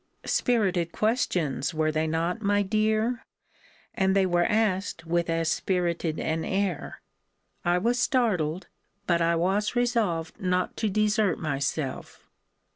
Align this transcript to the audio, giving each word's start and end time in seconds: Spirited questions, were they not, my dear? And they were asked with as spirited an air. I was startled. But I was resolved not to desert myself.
Spirited 0.25 0.91
questions, 0.91 1.75
were 1.75 1.91
they 1.91 2.07
not, 2.07 2.41
my 2.41 2.63
dear? 2.63 3.23
And 3.93 4.15
they 4.15 4.25
were 4.25 4.45
asked 4.45 5.05
with 5.05 5.29
as 5.29 5.47
spirited 5.51 6.19
an 6.19 6.43
air. 6.43 7.03
I 7.63 7.77
was 7.77 7.99
startled. 7.99 8.65
But 9.05 9.21
I 9.21 9.35
was 9.35 9.75
resolved 9.75 10.41
not 10.41 10.75
to 10.77 10.89
desert 10.89 11.37
myself. 11.37 12.25